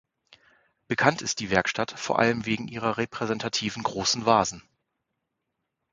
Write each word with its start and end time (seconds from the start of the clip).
Bekannt 0.87 1.21
ist 1.21 1.39
die 1.41 1.51
Werkstatt 1.51 1.91
vor 1.91 2.17
allem 2.17 2.47
wegen 2.47 2.67
ihrer 2.67 2.97
repräsentativen, 2.97 3.83
großen 3.83 4.25
Vasen. 4.25 4.63